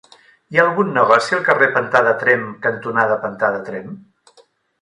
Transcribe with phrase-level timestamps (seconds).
[0.53, 3.93] Hi ha algun negoci al carrer Pantà de Tremp cantonada Pantà de Tremp?